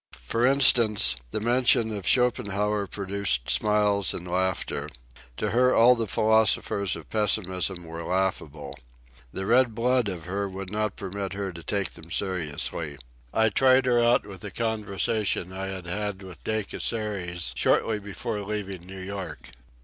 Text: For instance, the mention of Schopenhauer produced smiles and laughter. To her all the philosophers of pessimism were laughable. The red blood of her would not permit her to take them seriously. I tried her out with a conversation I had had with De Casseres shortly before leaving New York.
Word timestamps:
For 0.23 0.47
instance, 0.47 1.15
the 1.29 1.39
mention 1.39 1.95
of 1.95 2.07
Schopenhauer 2.07 2.87
produced 2.87 3.51
smiles 3.51 4.15
and 4.15 4.27
laughter. 4.27 4.89
To 5.37 5.51
her 5.51 5.75
all 5.75 5.93
the 5.93 6.07
philosophers 6.07 6.95
of 6.95 7.11
pessimism 7.11 7.83
were 7.85 8.01
laughable. 8.01 8.73
The 9.31 9.45
red 9.45 9.75
blood 9.75 10.07
of 10.07 10.23
her 10.25 10.49
would 10.49 10.71
not 10.71 10.95
permit 10.95 11.33
her 11.33 11.53
to 11.53 11.61
take 11.61 11.91
them 11.91 12.09
seriously. 12.09 12.97
I 13.31 13.49
tried 13.49 13.85
her 13.85 14.03
out 14.03 14.25
with 14.25 14.43
a 14.43 14.49
conversation 14.49 15.53
I 15.53 15.67
had 15.67 15.85
had 15.85 16.23
with 16.23 16.43
De 16.45 16.63
Casseres 16.63 17.53
shortly 17.55 17.99
before 17.99 18.41
leaving 18.41 18.83
New 18.87 19.01
York. 19.01 19.51